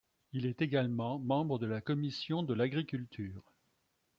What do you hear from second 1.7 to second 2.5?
Commission